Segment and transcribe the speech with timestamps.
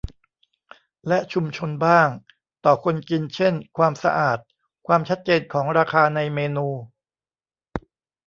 [1.07, 2.07] และชุมชนบ้าง
[2.65, 4.37] ต่อคนกินเช่น ความสะอาด
[4.87, 6.67] ความชัดเจนของราคาในเมนู